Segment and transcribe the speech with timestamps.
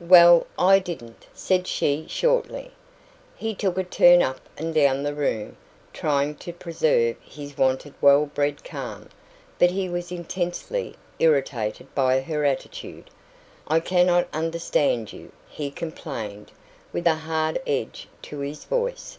[0.00, 2.70] "Well, I didn't," said she shortly.
[3.36, 5.58] He took a turn up and down the room,
[5.92, 9.10] trying to preserve his wonted well bred calm.
[9.58, 13.10] But he was intensely irritated by her attitude.
[13.68, 16.52] "I cannot understand you," he complained,
[16.90, 19.18] with a hard edge to his voice.